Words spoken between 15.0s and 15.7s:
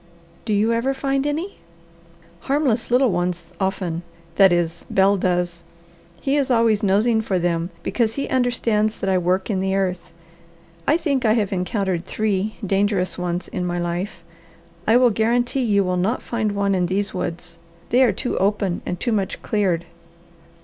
guarantee